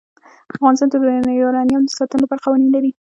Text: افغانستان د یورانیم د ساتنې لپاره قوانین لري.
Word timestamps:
افغانستان 0.55 0.87
د 1.27 1.29
یورانیم 1.41 1.81
د 1.85 1.89
ساتنې 1.99 2.21
لپاره 2.21 2.43
قوانین 2.45 2.69
لري. 2.75 2.91